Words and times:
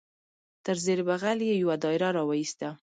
تر 0.65 0.75
زیر 0.85 0.99
بغل 1.09 1.37
یې 1.49 1.55
یو 1.61 1.71
دایره 1.83 2.09
را 2.15 2.23
وایسته. 2.29 2.69